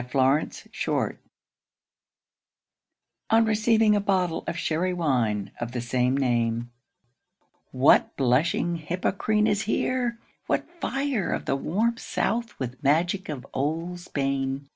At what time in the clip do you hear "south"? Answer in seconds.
11.97-12.57